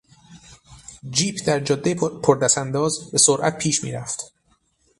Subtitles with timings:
[1.11, 4.33] جیپ در جادهی پر دستانداز به سرعت پیش میرفت.